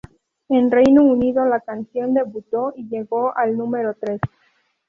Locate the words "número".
3.55-3.93